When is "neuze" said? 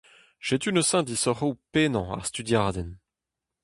0.73-0.99